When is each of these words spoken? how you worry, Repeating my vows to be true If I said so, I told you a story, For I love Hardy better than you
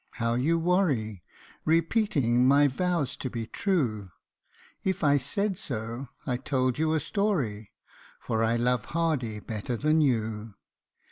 how 0.13 0.33
you 0.33 0.57
worry, 0.57 1.21
Repeating 1.63 2.47
my 2.47 2.67
vows 2.67 3.15
to 3.15 3.29
be 3.29 3.45
true 3.45 4.07
If 4.83 5.03
I 5.03 5.17
said 5.17 5.59
so, 5.59 6.09
I 6.25 6.37
told 6.37 6.79
you 6.79 6.93
a 6.95 6.99
story, 6.99 7.71
For 8.19 8.43
I 8.43 8.55
love 8.55 8.85
Hardy 8.85 9.39
better 9.39 9.77
than 9.77 10.01
you 10.01 10.55